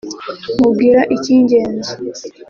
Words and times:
mubwira 0.59 1.01
ikingenza 1.15 1.91